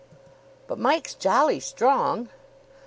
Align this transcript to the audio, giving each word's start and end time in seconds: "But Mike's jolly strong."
"But 0.65 0.79
Mike's 0.79 1.13
jolly 1.13 1.59
strong." 1.59 2.29